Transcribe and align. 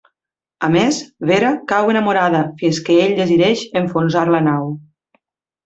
A 0.67 0.69
més, 0.75 1.01
Vera 1.31 1.51
cau 1.73 1.91
enamorada, 1.93 2.41
fins 2.63 2.81
que 2.89 2.97
ell 3.05 3.15
decideix 3.21 3.65
enfonsar 3.85 4.25
la 4.35 4.41
nau. 4.51 4.69